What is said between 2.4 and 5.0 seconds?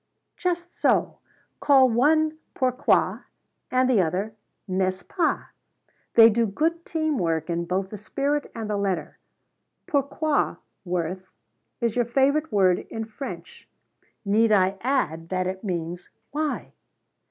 Pourquoi and the other N'est